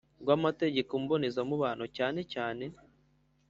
[0.21, 2.65] Rw amategeko mbonezamubano cyane cyane